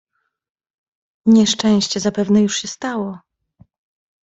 "Nieszczęście 1.27 1.99
zapewne 1.99 2.41
już 2.41 2.57
się 2.57 2.67
stało." 2.67 3.17